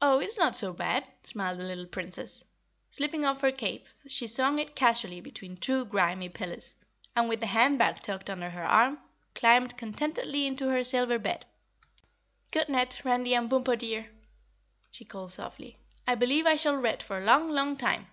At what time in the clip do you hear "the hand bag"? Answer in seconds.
7.40-7.96